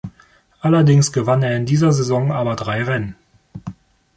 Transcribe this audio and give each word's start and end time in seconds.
Allerdings 0.61 1.11
gewann 1.13 1.43
er 1.43 1.55
in 1.55 1.67
dieser 1.67 1.93
Saison 1.93 2.31
aber 2.31 2.55
drei 2.55 2.81
Rennen. 2.81 3.15